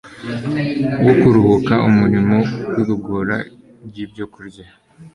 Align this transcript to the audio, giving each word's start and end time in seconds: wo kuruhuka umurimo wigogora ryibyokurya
wo 1.03 1.13
kuruhuka 1.21 1.73
umurimo 1.89 2.37
wigogora 2.73 3.35
ryibyokurya 3.87 4.65